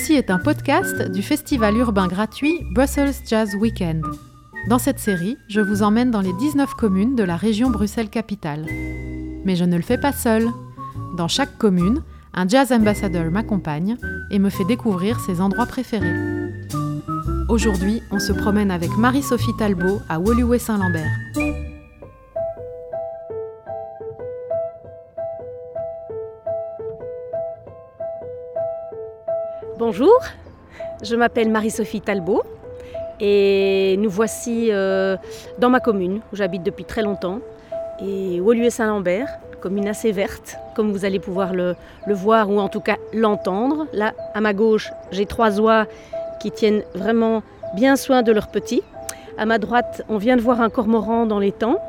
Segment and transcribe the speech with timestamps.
[0.00, 4.02] Ceci est un podcast du festival urbain gratuit Brussels Jazz Weekend.
[4.66, 8.64] Dans cette série, je vous emmène dans les 19 communes de la région Bruxelles-Capitale.
[9.44, 10.46] Mais je ne le fais pas seul.
[11.18, 13.98] Dans chaque commune, un jazz ambassador m'accompagne
[14.30, 16.16] et me fait découvrir ses endroits préférés.
[17.50, 21.12] Aujourd'hui, on se promène avec Marie-Sophie Talbot à Woluwe-Saint-Lambert.
[29.92, 30.20] Bonjour,
[31.02, 32.44] je m'appelle Marie-Sophie Talbot
[33.18, 35.16] et nous voici euh,
[35.58, 37.40] dans ma commune où j'habite depuis très longtemps
[38.00, 39.26] et Woluwe-Saint-Lambert,
[39.60, 41.74] commune assez verte, comme vous allez pouvoir le,
[42.06, 43.88] voir ou en tout cas l'entendre.
[43.92, 45.86] Là, à ma gauche, j'ai trois oies
[46.38, 47.42] qui tiennent vraiment
[47.74, 48.84] bien soin de leurs petits.
[49.38, 51.80] À ma droite, on vient de voir un cormoran dans les temps.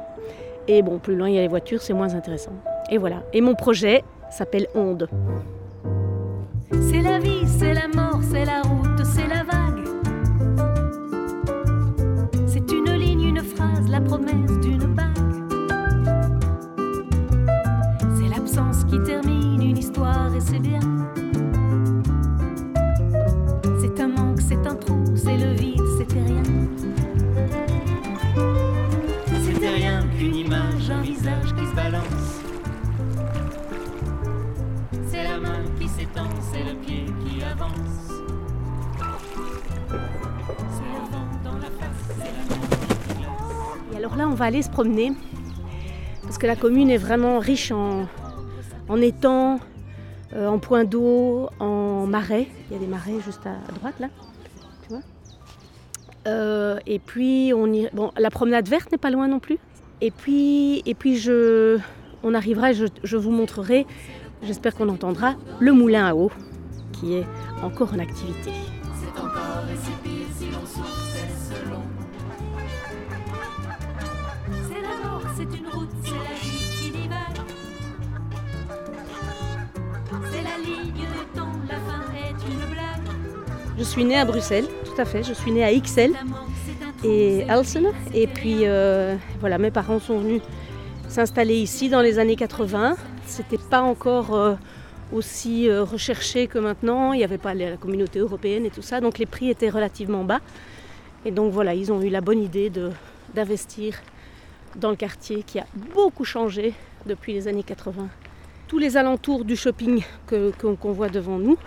[0.67, 2.53] Et bon, plus loin, il y a les voitures, c'est moins intéressant.
[2.89, 3.17] Et voilà.
[3.31, 5.07] Et mon projet s'appelle Onde.
[7.61, 9.87] C'est la mort, c'est la route, c'est la vague.
[12.47, 15.05] C'est une ligne, une phrase, la promesse d'une bague.
[18.15, 20.90] C'est l'absence qui termine une histoire et c'est bien.
[44.41, 45.13] Va aller se promener.
[46.23, 48.07] Parce que la commune est vraiment riche en,
[48.89, 49.59] en étangs,
[50.33, 52.47] euh, en points d'eau, en marais.
[52.69, 54.07] Il y a des marais juste à, droite là.
[54.83, 55.01] Tu vois
[56.25, 57.87] Euh, Et puis, on y...
[57.93, 59.59] bon, la promenade verte n'est pas loin non plus.
[60.01, 61.77] Et puis, et puis je...
[62.23, 63.85] on arrivera, et je, je vous montrerai,
[64.41, 66.31] j'espère qu'on entendra, le moulin à eau
[66.93, 67.27] qui est
[67.61, 68.51] encore en activité.
[83.81, 85.23] Je suis née à Bruxelles, tout à fait.
[85.23, 86.13] Je suis née à Ixelles.
[87.03, 87.87] Et Elsen.
[88.13, 90.43] Et puis euh, voilà, mes parents sont venus
[91.09, 92.95] s'installer ici dans les années 80.
[93.25, 94.53] C'était pas encore euh,
[95.11, 97.13] aussi euh, recherché que maintenant.
[97.13, 100.23] Il n'y avait pas la communauté européenne et tout ça, donc les prix étaient relativement
[100.23, 100.41] bas.
[101.25, 102.71] Et donc voilà, ils ont eu la bonne idée
[103.33, 103.95] d'investir
[104.75, 105.65] dans le quartier qui a
[105.95, 106.75] beaucoup changé
[107.07, 108.07] depuis les années 80.
[108.67, 111.57] Tous les alentours du shopping que- que- qu'on voit devant nous,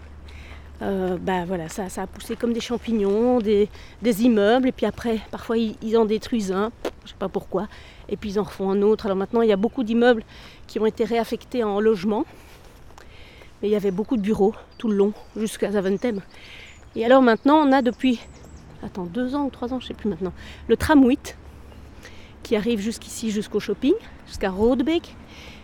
[0.83, 3.69] euh, bah voilà, ça, ça a poussé comme des champignons, des,
[4.03, 6.73] des immeubles, et puis après, parfois ils, en détruisent un,
[7.05, 7.69] je sais pas pourquoi,
[8.09, 9.07] et puis ils en refont un autre.
[9.07, 10.25] Alors maintenant, il y a beaucoup d'immeubles
[10.67, 12.25] qui ont été réaffectés en logement,
[13.62, 16.21] mais il y avait beaucoup de bureaux tout le long, jusqu'à Zaventem.
[16.97, 18.21] Et alors maintenant, on a depuis,
[18.83, 20.33] attends, deux ans ou trois ans, je sais plus maintenant,
[20.69, 21.37] le tram 8
[22.43, 23.95] qui arrive jusqu'ici, jusqu'au shopping,
[24.27, 25.17] jusqu'à Rodebeek,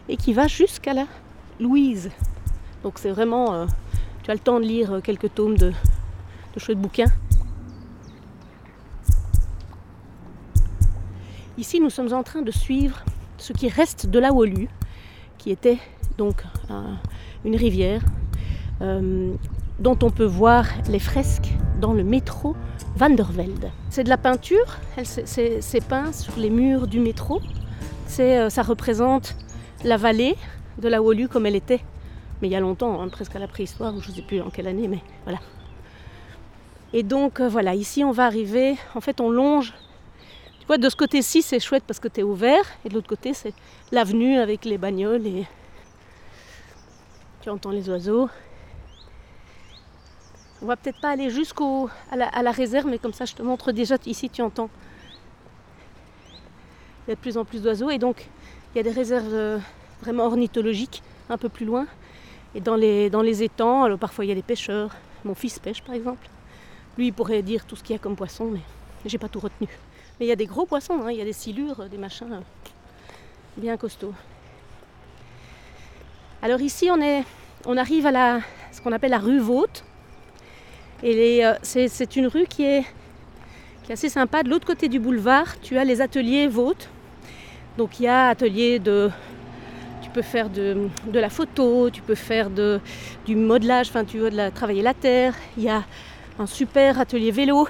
[0.09, 1.07] et qui va jusqu'à la
[1.61, 2.11] Louise.
[2.83, 3.67] Donc c'est vraiment, euh,
[4.23, 5.71] tu as le temps de lire euh, quelques tomes de,
[6.55, 7.11] de chouettes bouquins.
[11.59, 13.03] Ici, nous sommes en train de suivre
[13.39, 14.69] ce qui reste de la Wolu,
[15.39, 15.79] qui était
[16.19, 16.97] donc un-
[17.45, 18.03] une rivière
[18.83, 19.33] euh,
[19.79, 22.55] dont on peut voir les fresques dans le métro
[22.97, 23.71] Van der Velde.
[23.91, 27.41] C'est de la peinture, c'est- peint sur les murs du métro.
[28.19, 29.37] Euh, ça représente
[29.85, 30.37] la vallée
[30.81, 31.81] de la Wolu comme elle était,
[32.41, 34.41] mais il y a longtemps, hein, presque à la préhistoire, ou je ne sais plus
[34.41, 35.39] en quelle année, mais voilà.
[36.93, 39.73] Et donc euh, voilà, ici on va arriver, en fait on longe.
[40.61, 43.09] Tu vois, de ce côté-ci c'est chouette parce que tu es ouvert, et de l'autre
[43.09, 43.55] côté c'est
[43.93, 45.47] l'avenue avec les bagnoles et
[47.43, 48.29] tu entends les oiseaux.
[50.63, 53.35] On va peut-être pas aller jusqu'au à la, à la réserve, mais comme ça je
[53.35, 54.69] te montre déjà ici tu entends.
[57.07, 58.29] Il y a de plus en plus d'oiseaux et donc
[58.75, 59.59] il y a des réserves euh,
[60.03, 61.87] vraiment ornithologiques un peu plus loin.
[62.55, 64.91] Et dans les, dans les étangs, alors parfois il y a des pêcheurs.
[65.25, 66.29] Mon fils pêche par exemple.
[66.99, 68.61] Lui il pourrait dire tout ce qu'il y a comme poisson, mais
[69.07, 69.69] j'ai pas tout retenu.
[70.19, 72.33] Mais il y a des gros poissons, hein, il y a des silures, des machins
[72.33, 72.41] euh,
[73.57, 74.15] bien costauds.
[76.43, 77.23] Alors ici on, est,
[77.67, 78.41] on arrive à la,
[78.73, 79.85] ce qu'on appelle la rue Vôtre.
[81.03, 82.85] Et euh, c'est, une rue qui est,
[83.85, 84.43] qui assez sympa.
[84.43, 86.89] De l'autre côté du boulevard, tu as les ateliers Vôtre.
[87.79, 89.11] Donc il y a atelier de,
[90.11, 94.37] tu peux faire de, la photo, tu peux faire du modelage, enfin tu veux de
[94.37, 95.35] la, travailler la terre.
[95.57, 95.85] Il y a
[96.41, 97.69] un super atelier vélo.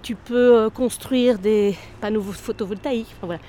[0.00, 3.14] Tu peux euh, construire des panneaux photovoltaïques.
[3.18, 3.40] Enfin, voilà.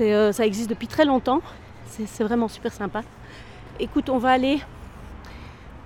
[0.00, 1.42] Euh, ça existe depuis très longtemps.
[1.88, 3.02] C'est, vraiment super sympa.
[3.78, 4.60] Écoute, on va aller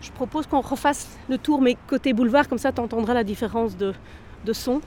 [0.01, 3.77] Je propose qu'on refasse le tour, mais côté boulevard, comme ça tu entendras la différence
[3.77, 3.93] de,
[4.45, 4.81] de son.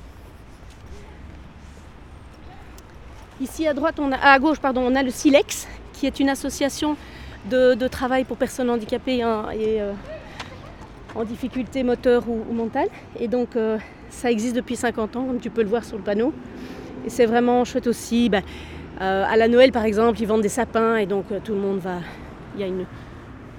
[3.42, 5.68] Ici à droite, on a, à gauche, pardon, on a le Silex,
[6.02, 6.98] qui est une association
[7.52, 9.94] de, travail pour personnes handicapées et euh,
[11.14, 12.88] en difficulté moteur ou, mentale.
[13.20, 13.78] Et donc euh,
[14.10, 16.34] ça existe depuis 50 ans, comme tu peux le voir sur le panneau.
[17.06, 18.30] Et c'est vraiment chouette aussi.
[18.30, 18.42] Ben,
[19.00, 21.60] euh, à la Noël, par exemple, ils vendent des sapins et donc euh, tout le
[21.60, 21.98] monde va.
[22.56, 22.88] Il y a une,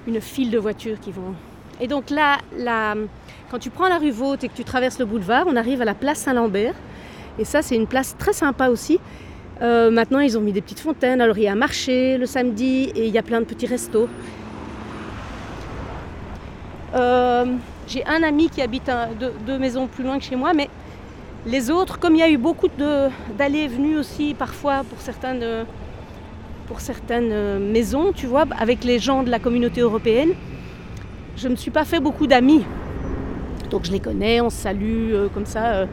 [0.05, 1.35] une file de voitures qui vont.
[1.79, 2.93] Et donc là, là,
[3.51, 5.85] quand tu prends la rue Vaude et que tu traverses le boulevard, on arrive à
[5.85, 6.75] la place Saint-Lambert.
[7.39, 8.99] Et ça, c'est une place très sympa aussi.
[9.61, 11.21] Euh, maintenant, ils ont mis des petites fontaines.
[11.21, 13.67] Alors, il y a un marché le samedi et il y a plein de petits
[13.67, 14.09] restos.
[16.95, 17.45] Euh,
[17.87, 18.89] J'ai un ami qui habite
[19.45, 20.69] deux, maisons plus loin que chez moi, mais
[21.45, 22.67] les autres, comme il y a eu beaucoup
[23.37, 25.65] d'allées et venues aussi parfois pour certaines,
[26.67, 30.29] pour certaines maisons, tu vois, avec les gens de la communauté européenne,
[31.35, 32.63] je ne me suis pas fait beaucoup d'amis.
[33.69, 35.87] Donc je les connais, on se salue euh, comme ça,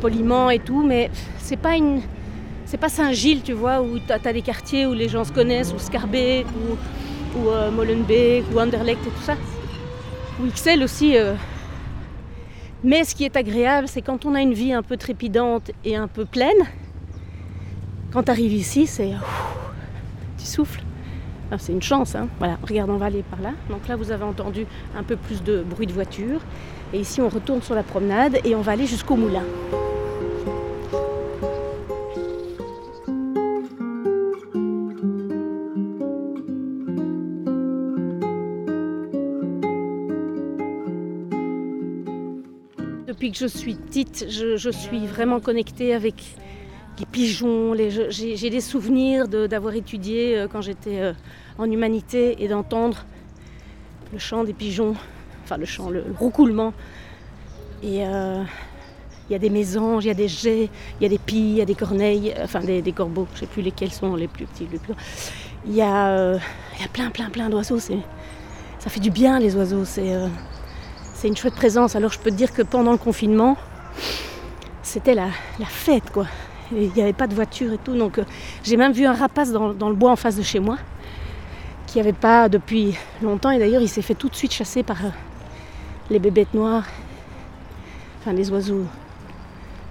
[0.00, 2.00] poliment et tout, mais c'est pas une.
[2.70, 5.74] C'est pas Saint-Gilles, tu vois, où tu as, des quartiers où les gens se connaissent,
[5.74, 6.46] ou Scarbeck,
[7.36, 9.34] ou, euh, Molenbeek, ou Anderlecht et tout ça.
[10.40, 11.16] Ou Ixelles aussi.
[11.16, 11.34] euh.
[12.84, 15.96] Mais ce qui est agréable, c'est quand on a une vie un peu trépidante et
[15.96, 16.62] un peu pleine,
[18.12, 19.14] quand tu arrives ici, c'est.
[20.38, 20.82] Tu souffles.
[21.50, 22.28] Ah, c'est une chance, hein.
[22.38, 23.50] Voilà, regarde, on va aller par là.
[23.68, 24.64] Donc là, vous avez entendu
[24.96, 26.38] un peu plus de bruit de voiture.
[26.92, 29.42] Et ici, on retourne sur la promenade et on va aller jusqu'au moulin.
[43.20, 46.14] Depuis que je suis petite, je, suis vraiment connectée avec
[46.98, 47.74] les pigeons.
[48.08, 51.12] J'ai des souvenirs d'avoir étudié euh, quand j'étais euh,
[51.58, 53.04] en humanité et d'entendre
[54.10, 54.94] le chant des pigeons,
[55.44, 56.72] enfin le chant, le, le roucoulement.
[57.82, 58.42] Et euh,
[59.28, 61.36] il y a des mésanges, il y a des jets, il y a des pies,
[61.36, 64.28] il y a des corneilles, enfin des, corbeaux, je ne sais plus lesquels sont les
[64.28, 65.02] plus petits, les plus grands.
[65.66, 66.38] Il y a,
[66.94, 67.80] plein, plein, plein d'oiseaux.
[67.80, 69.84] Ça fait du bien les oiseaux.
[71.20, 71.96] C'est une chouette présence.
[71.96, 73.58] Alors je peux te dire que pendant le confinement,
[74.82, 75.28] c'était la,
[75.68, 76.24] fête quoi.
[76.72, 77.94] Il n'y avait pas de voiture et tout.
[77.94, 78.24] Donc euh,
[78.64, 80.78] j'ai même vu un rapace dans, le bois en face de chez moi
[81.86, 83.50] qui n'y avait pas depuis longtemps.
[83.50, 85.10] Et d'ailleurs il s'est fait tout de suite chasser par euh,
[86.08, 86.86] les bébêtes noires.
[88.20, 88.86] Enfin les oiseaux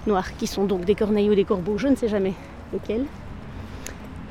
[0.07, 1.77] noirs qui sont donc des corneilles ou des corbeaux.
[1.77, 2.33] Je ne sais jamais
[2.73, 3.05] lesquels.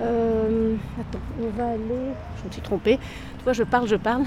[0.00, 2.12] Euh, attends, on va aller.
[2.42, 2.98] Je me suis trompée.
[3.46, 4.24] Tu je parle, je parle.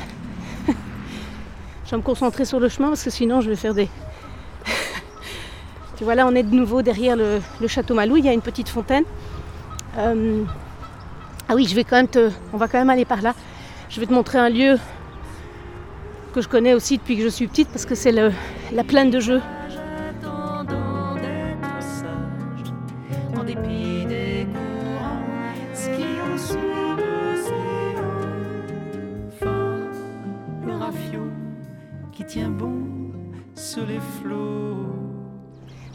[1.92, 3.90] Je vais me concentrer sur le chemin parce que sinon je vais faire des.
[5.98, 8.16] tu vois, là on est de nouveau derrière le, château Malou.
[8.16, 9.04] Il y a une petite fontaine.
[9.98, 10.44] Euh,
[11.50, 12.32] Ah oui, je vais quand même te.
[12.54, 13.36] On va quand même aller par là.
[13.90, 14.78] Je vais te montrer un lieu
[16.34, 18.32] que je connais aussi depuis que je suis petite parce que c'est le-
[18.72, 19.42] la plaine de jeux.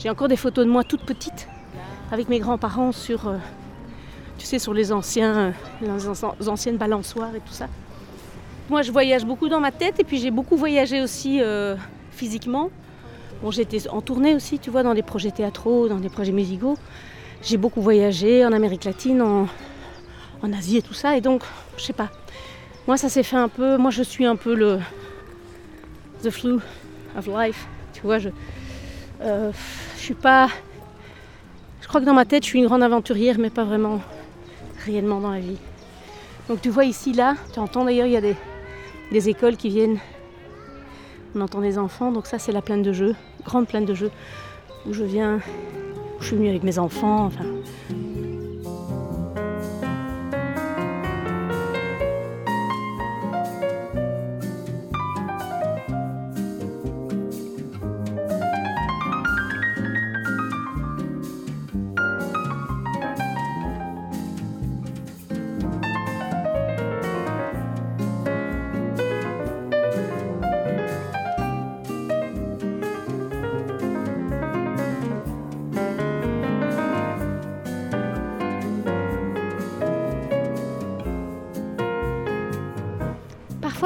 [0.06, 1.48] J'ai encore des photos de moi toute petite
[2.12, 3.38] avec mes grands-parents sur, euh,
[4.38, 7.66] tu sais, sur euh, les anciennes balançoires et tout ça.
[8.70, 11.74] Moi, je voyage beaucoup dans ma tête et puis j'ai beaucoup voyagé aussi euh,
[12.12, 12.70] physiquement.
[13.42, 16.78] Bon, j'étais en tournée aussi, tu vois, dans des projets théâtraux, dans des projets musicaux.
[17.42, 19.48] J'ai beaucoup voyagé en Amérique latine, en,
[20.40, 21.16] en Asie et tout ça.
[21.16, 21.42] Et donc,
[21.78, 22.10] je sais pas.
[22.86, 23.76] Moi, ça s'est fait un peu.
[23.76, 24.78] Moi, je suis un peu le
[26.22, 26.60] the flu
[27.18, 27.66] of life.
[27.92, 28.28] Tu vois, je,
[29.22, 29.52] euh,
[29.96, 30.48] je suis pas.
[31.80, 34.00] Je crois que dans ma tête, je suis une grande aventurière, mais pas vraiment
[34.84, 35.58] réellement dans la vie.
[36.48, 38.36] Donc tu vois ici, là, tu entends d'ailleurs, il y a des,
[39.12, 39.98] des écoles qui viennent.
[41.34, 44.10] On entend des enfants, donc ça c'est la plaine de jeux, grande plaine de jeux,
[44.86, 47.30] où je viens, où je suis venue avec mes enfants.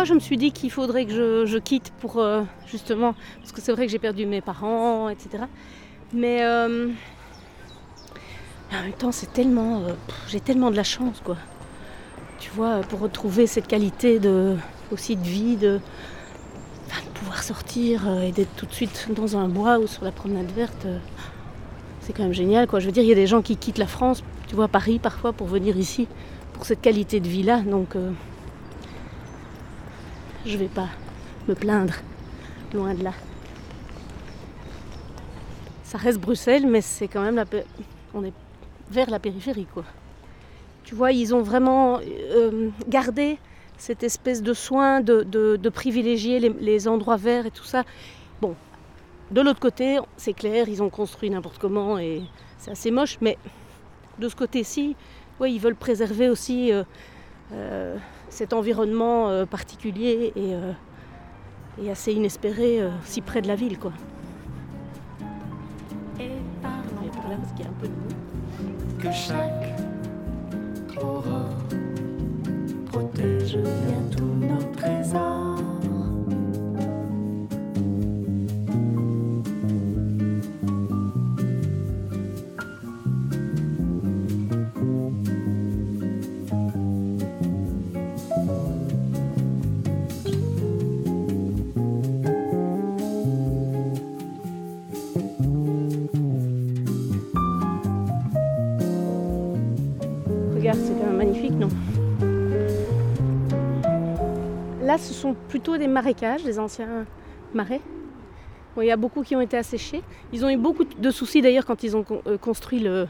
[0.04, 3.72] Je me suis dit qu'il faudrait que je, quitte pour euh, justement, parce que c'est
[3.72, 5.44] vrai que j'ai perdu mes parents, etc.
[6.12, 6.88] Mais euh,
[8.72, 9.92] en même temps, c'est tellement, euh,
[10.28, 11.36] j'ai tellement de la chance, quoi.
[12.38, 14.56] Tu vois, pour retrouver cette qualité de,
[14.90, 15.80] aussi de vie, de,
[17.42, 20.86] sortir euh, et d'être tout de suite dans un bois ou sur la promenade verte,
[22.00, 22.66] c'est quand même génial.
[22.66, 22.80] Quoi.
[22.80, 24.98] Je veux dire, il y a des gens qui quittent la France, tu vois, Paris
[24.98, 26.08] parfois, pour venir ici,
[26.52, 27.60] pour cette qualité de vie-là.
[27.60, 28.10] Donc, euh,
[30.46, 30.88] je vais pas
[31.48, 31.94] me plaindre,
[32.72, 33.12] loin de là.
[35.84, 37.44] Ça reste Bruxelles, mais c'est quand même la...
[38.14, 38.32] On est
[38.90, 39.84] vers la périphérie, quoi.
[40.84, 43.38] Tu vois, ils ont vraiment euh, gardé
[43.78, 47.84] cette espèce de soin de, privilégier les, les endroits verts et tout ça.
[48.40, 48.54] Bon,
[49.30, 52.22] de l'autre côté, c'est clair, ils ont construit n'importe comment et
[52.58, 53.38] c'est assez moche, mais
[54.18, 54.96] de ce côté-ci,
[55.38, 56.82] ouais, ils veulent préserver aussi euh,
[57.52, 57.96] euh,
[58.30, 60.72] cet environnement euh, particulier et, euh,
[61.82, 63.92] et assez inespéré, euh, si près de la ville, quoi.
[66.18, 66.30] Et
[66.62, 69.80] parlons par là, parce qu'il y a un peu de que chaque
[71.02, 71.48] aurore
[72.86, 75.59] protège bien tous nos trésors.
[105.20, 107.04] Sont plutôt des marécages, des anciens
[107.54, 107.80] marais.
[108.76, 110.02] Il y a beaucoup qui ont été asséchés.
[110.32, 113.06] Ils ont eu beaucoup de soucis d'ailleurs quand ils ont euh, construit le,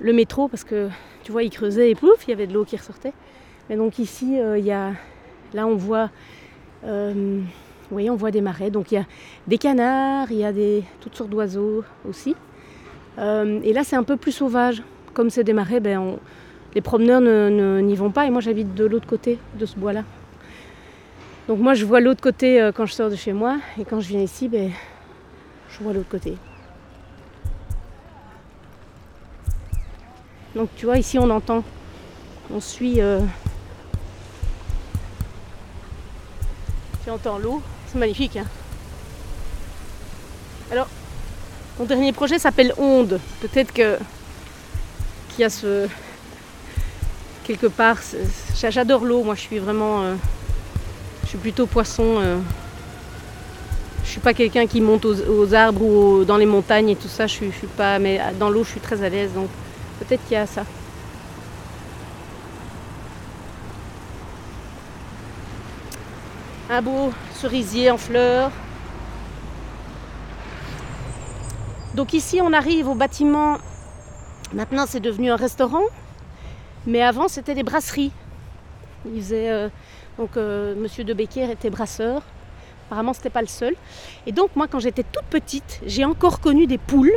[0.00, 0.88] métro parce que
[1.24, 3.12] tu vois, ils creusaient et pouf, il y avait de l'eau qui ressortait.
[3.68, 4.92] Mais donc ici, euh, il y a,
[5.52, 6.10] là, on voit,
[6.84, 7.40] euh,
[7.90, 8.70] on voit des marais.
[8.70, 9.06] Donc il y a
[9.46, 12.36] des canards, il y a des, toutes sortes d'oiseaux aussi.
[13.18, 14.80] Et là, c'est un peu plus sauvage.
[15.12, 16.18] Comme c'est des marais, ben,
[16.76, 18.26] les promeneurs ne- ne- n'y vont pas.
[18.26, 20.04] Et moi, j'habite de l'autre côté de ce bois-là.
[21.48, 23.56] Donc moi, je vois l'autre côté euh, quand je sors de chez moi.
[23.80, 24.70] Et quand je viens ici, ben,
[25.70, 26.36] je vois l'autre côté.
[30.54, 31.64] Donc tu vois, ici, on entend.
[32.52, 33.00] On suit...
[33.00, 33.20] euh,
[37.04, 37.62] Tu entends l'eau.
[37.86, 38.36] C'est magnifique.
[38.36, 38.44] hein.
[40.70, 40.88] Alors,
[41.78, 43.18] mon dernier projet s'appelle Onde.
[43.40, 43.96] Peut-être que
[45.30, 45.88] qu'il y a ce
[47.44, 47.96] quelque part.
[48.54, 49.22] J'adore l'eau.
[49.24, 50.14] Moi, je suis vraiment, euh,
[51.28, 52.16] je suis plutôt poisson.
[52.20, 52.38] euh.
[54.02, 57.26] Je suis pas quelqu'un qui monte aux, arbres ou dans les montagnes et tout ça.
[57.26, 57.44] Je
[57.76, 57.98] pas.
[57.98, 59.34] Mais dans l'eau, je suis très à l'aise.
[59.34, 59.50] Donc
[59.98, 60.64] peut-être qu'il y a ça.
[66.70, 68.50] Un beau cerisier en fleurs.
[71.94, 73.58] Donc ici, on arrive au bâtiment.
[74.54, 75.84] Maintenant, c'est devenu un restaurant.
[76.86, 78.12] Mais avant, c'était des brasseries.
[79.06, 79.68] Euh,
[80.18, 82.22] donc, euh, Monsieur de Becker était brasseur.
[82.86, 83.74] Apparemment, c'était pas le seul.
[84.26, 87.12] Et donc, moi, quand j'étais toute petite, j'ai encore connu des poules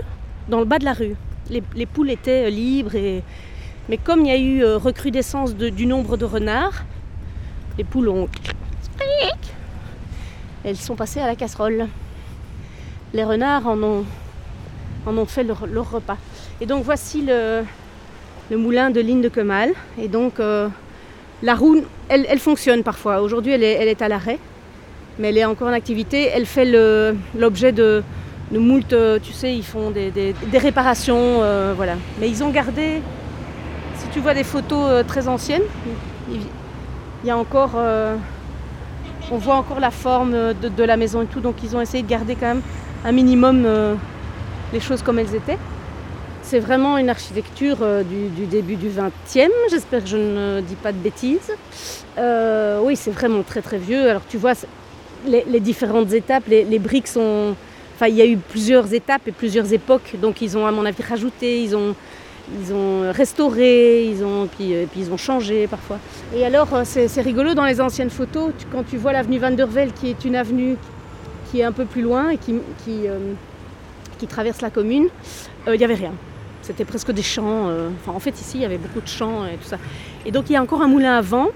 [0.50, 1.16] dans le bas de la rue.
[1.50, 2.92] Les, les poules étaient euh, libres.
[3.90, 6.84] Mais comme il y a eu recrudescence de- du nombre de renards,
[7.78, 8.28] les poules ont...
[10.64, 11.88] Elles sont passées à la casserole.
[13.14, 14.06] Les renards en ont,
[15.08, 15.60] en ont fait leur,
[15.92, 16.18] repas.
[16.62, 17.64] Et donc voici le,
[18.56, 19.72] moulin de Ligne de Kemal.
[19.98, 20.40] Et donc
[21.44, 23.22] la roue, elle, fonctionne parfois.
[23.22, 24.40] Aujourd'hui, elle est, à l'arrêt,
[25.18, 26.30] mais elle est encore en activité.
[26.34, 26.66] Elle fait
[27.36, 28.04] l'objet de,
[28.52, 31.96] de moult, euh, tu sais, ils font des, réparations, euh, voilà.
[32.20, 33.02] Mais ils ont gardé,
[33.96, 35.64] si tu vois des photos euh, très anciennes,
[36.30, 36.42] il,
[37.26, 37.76] y a encore,
[39.32, 41.40] on voit encore la forme de, la maison et tout.
[41.40, 42.62] Donc ils ont essayé de garder quand même
[43.06, 43.68] un minimum
[44.74, 45.60] les choses comme elles étaient.
[46.52, 50.92] C'est vraiment une architecture euh, du, début du 20e, j'espère que je ne dis pas
[50.92, 51.50] de bêtises.
[52.18, 54.10] Euh, oui, c'est vraiment très très vieux.
[54.10, 54.52] Alors tu vois,
[55.26, 57.56] les, différentes étapes, les, briques sont...
[57.96, 60.86] Enfin, il y a eu plusieurs étapes et plusieurs époques, donc ils ont à mon
[60.86, 61.96] avis rajouté, ils ont,
[63.14, 66.00] restauré, ils ont, puis, euh, puis ils ont changé parfois.
[66.36, 69.94] Et alors, c'est rigolo dans les anciennes photos, quand tu vois l'avenue Van der Velde,
[69.94, 70.76] qui est une avenue
[71.50, 72.60] qui est un peu plus loin et qui,
[74.28, 75.08] traverse la commune,
[75.66, 76.12] il n'y avait rien.
[76.62, 77.68] C'était presque des champs.
[77.68, 79.78] euh, en fait, ici, il y avait beaucoup de champs et tout ça.
[80.26, 81.48] Et donc, il y a encore un moulin à vent,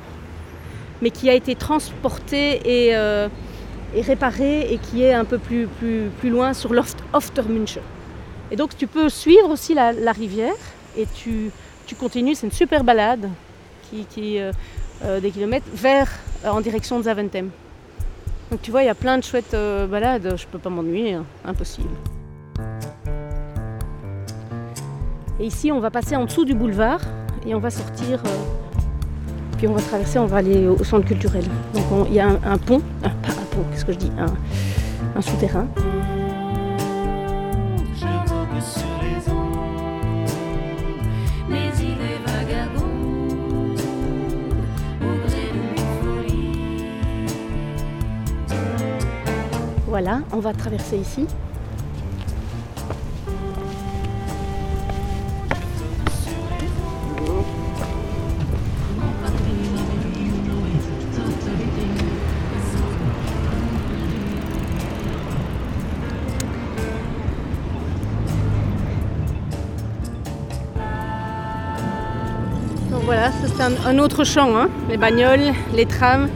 [1.02, 3.28] mais qui a été transporté et, euh,
[3.96, 5.70] réparé et qui est un peu plus,
[6.24, 7.80] loin sur l'Oft- Oftermünche.
[8.52, 10.56] Et donc, tu peux suivre aussi la, rivière
[10.98, 11.52] et tu,
[12.00, 12.36] continues.
[12.36, 13.30] C'est une super balade
[13.90, 14.52] qui, euh,
[15.20, 16.10] des kilomètres vers
[16.46, 17.52] en direction de Zaventem.
[18.52, 19.56] Donc, tu vois, il y a plein de chouettes
[19.90, 20.36] balades.
[20.36, 21.26] Je peux pas m'ennuyer, hein.
[21.46, 21.96] impossible.
[25.40, 27.00] Et ici, on va passer en dessous du boulevard
[27.46, 28.22] et on va sortir.
[28.26, 28.30] euh,
[29.58, 31.44] puis on va traverser, on va aller au, au centre culturel.
[31.74, 33.98] Donc on- il y a un, un pont, un, pas un pont, qu'est-ce que je
[34.00, 35.68] dis un, un souterrain.
[49.88, 51.26] Voilà, on va traverser ici.
[73.58, 74.70] C'est un, autre champ, hein.
[74.90, 76.28] les bagnoles, les trams.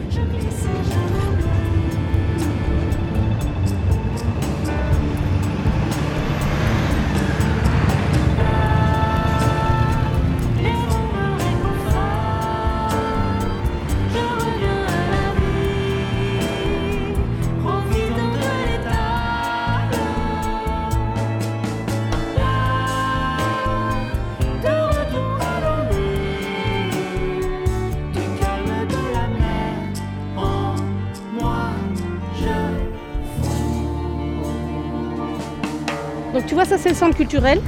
[36.65, 37.61] Ça c'est le centre culturel.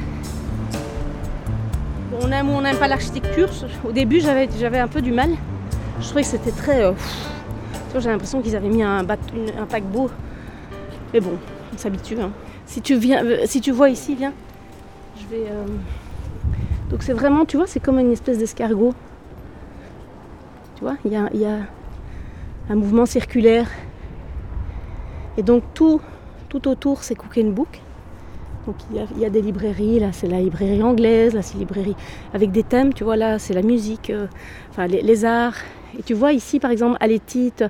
[2.21, 3.49] On aime ou on n'aime pas l'architecture.
[3.87, 5.31] Au début, j'avais, un peu du mal.
[5.99, 6.83] Je trouvais que c'était très.
[6.83, 6.91] euh,
[7.97, 10.09] j'ai l'impression qu'ils avaient mis un, un paquebot.
[11.13, 11.37] Mais bon,
[11.73, 12.19] on s'habitue.
[12.21, 12.31] hein.
[12.65, 14.33] Si tu viens, euh, si tu vois ici, viens.
[15.19, 15.45] Je vais.
[15.49, 15.65] euh,
[16.89, 18.93] Donc c'est vraiment, tu vois, c'est comme une espèce d'escargot.
[20.75, 21.57] Tu vois, il y y a
[22.69, 23.67] un mouvement circulaire.
[25.37, 26.01] Et donc tout,
[26.49, 27.81] tout autour, c'est Cook and Book.
[28.67, 31.95] Donc il y, a, des librairies, là c'est la librairie anglaise, là c'est librairie
[32.31, 34.27] avec des thèmes, tu vois là c'est la musique, euh,
[34.69, 35.57] enfin les, arts.
[35.97, 37.63] Et tu vois ici par exemple à l'étite,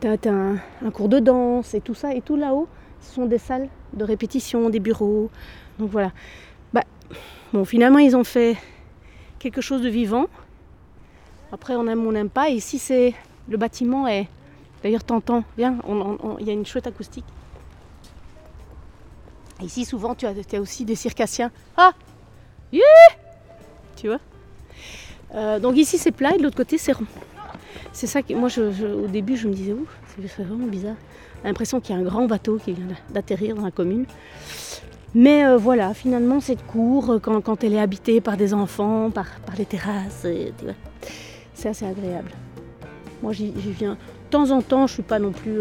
[0.00, 2.14] tu as, un, cours de danse et tout ça.
[2.14, 2.66] Et tout là-haut,
[3.00, 5.30] ce sont des salles de répétition, des bureaux.
[5.78, 6.12] Donc voilà.
[6.72, 6.84] Bah,
[7.52, 8.56] bon finalement ils ont fait
[9.38, 10.26] quelque chose de vivant.
[11.52, 12.48] Après on aime ou on n'aime pas.
[12.48, 13.12] Et ici c'est
[13.50, 14.28] le bâtiment est
[14.82, 15.76] d'ailleurs t'entends, viens,
[16.40, 17.26] il y a une chouette acoustique.
[19.60, 21.50] Ici, souvent, tu as, aussi des circassiens.
[21.76, 21.92] Ah
[22.72, 22.82] Yeah
[23.96, 24.20] Tu vois
[25.34, 27.06] Euh, Donc ici, c'est plat et de l'autre côté, c'est rond.
[27.92, 30.96] C'est ça que moi, je- au début, je me disais, ouf, c'est vraiment bizarre.
[31.42, 34.06] J'ai l'impression qu'il y a un grand bateau qui vient d'atterrir dans la commune.
[35.14, 39.26] Mais euh, voilà, finalement, cette cour, euh, quand, elle est habitée par des enfants, par,
[39.58, 40.26] les terrasses,
[41.54, 42.30] c'est assez agréable.
[43.22, 45.60] Moi, j'y viens de temps en temps, je suis pas non plus...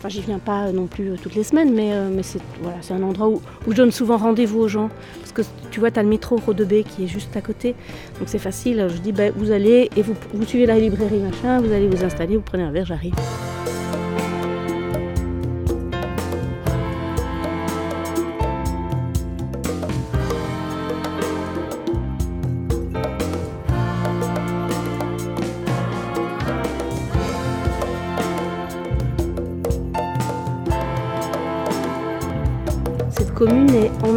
[0.00, 2.78] Enfin, j'y viens pas non plus euh, toutes les semaines, mais, euh, mais c'est voilà,
[2.88, 4.88] un endroit où, où je donne souvent rendez-vous aux gens.
[5.20, 7.74] Parce que tu vois, tu as le métro Rodebé qui est juste à côté.
[8.18, 8.88] Donc c'est facile.
[8.88, 12.02] Je dis, ben, vous allez et vous, vous suivez la librairie, machin, vous allez vous
[12.02, 13.12] installer, vous prenez un verre, j'arrive.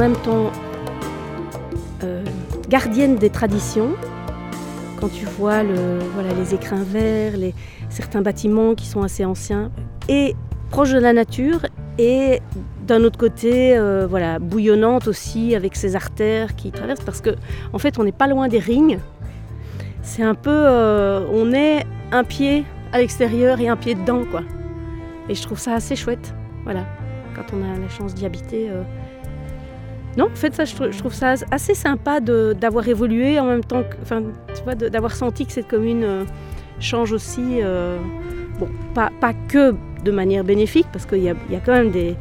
[0.04, 0.52] Même temps
[2.04, 2.26] euh,
[2.68, 3.92] gardienne des traditions.
[5.00, 7.54] Quand tu vois les écrins verts, les,
[7.90, 9.72] certains bâtiments qui sont assez anciens,
[10.10, 10.36] et
[10.72, 11.60] proche de la nature,
[11.98, 12.42] et
[12.86, 17.32] d'un autre côté, euh, bouillonnante aussi, avec ses artères qui traversent, parce que
[17.72, 19.00] en fait, on n'est pas loin des rings.
[20.02, 24.42] C'est un peu, euh, on est un pied à l'extérieur et un pied dedans, quoi.
[25.30, 26.34] Et je trouve ça assez chouette,
[26.66, 26.86] voilà
[27.36, 28.70] quand on a la chance d'y habiter.
[30.18, 33.64] Non, en fait, ça, je, trou- je trouve ça assez sympa d'avoir évolué en même
[33.64, 34.22] temps, enfin,
[34.56, 36.24] tu vois, d'avoir senti que cette commune euh,
[36.80, 37.60] change aussi.
[37.62, 37.98] euh,
[38.60, 39.10] bon, pas,
[39.48, 39.74] que
[40.04, 42.16] de manière bénéfique, parce qu'il y a, quand même des,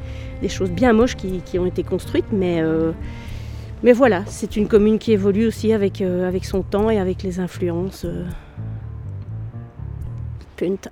[0.48, 2.92] choses bien moches qui, ont été construites, mais, euh,
[3.82, 6.02] mais voilà, c'est une commune qui évolue aussi avec,
[6.42, 8.06] son temps et avec les influences.
[10.56, 10.88] Punt.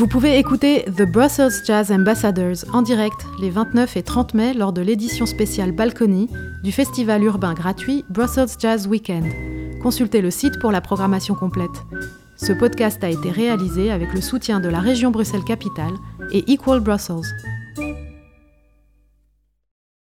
[0.00, 4.72] Vous pouvez écouter The Brussels Jazz Ambassadors en direct les 29 et 30 mai lors
[4.72, 6.26] de l'édition spéciale Balcony
[6.62, 9.26] du festival urbain gratuit Brussels Jazz Weekend.
[9.82, 11.84] Consultez le site pour la programmation complète.
[12.36, 15.92] Ce podcast a été réalisé avec le soutien de la région Bruxelles Capitale
[16.32, 17.34] et Equal Brussels.